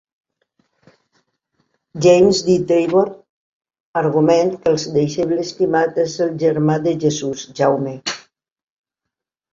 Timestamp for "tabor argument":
2.71-4.51